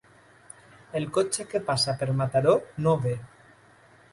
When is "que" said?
1.51-1.61